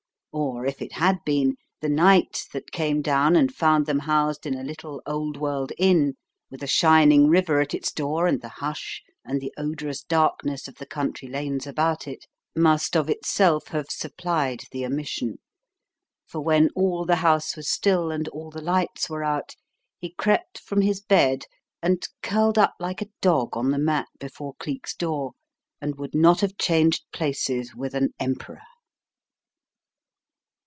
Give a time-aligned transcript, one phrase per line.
[0.33, 4.53] Or, if it had been, the night that came down and found them housed in
[4.57, 6.13] a little old world inn,
[6.49, 10.75] with a shining river at its door and the hush and the odorous darkness of
[10.75, 15.39] the country lanes about it, must of itself have supplied the omission;
[16.25, 19.57] for when all the house was still and all the lights were out,
[19.99, 21.43] he crept from his bed
[21.83, 25.33] and curled up like a dog on the mat before Cleek's door,
[25.81, 28.61] and would not have changed places with an emperor.